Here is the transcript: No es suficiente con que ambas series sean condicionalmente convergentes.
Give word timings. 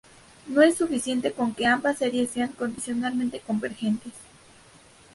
No 0.47 0.63
es 0.63 0.77
suficiente 0.77 1.31
con 1.31 1.53
que 1.53 1.67
ambas 1.67 1.99
series 1.99 2.31
sean 2.31 2.53
condicionalmente 2.53 3.39
convergentes. 3.39 4.13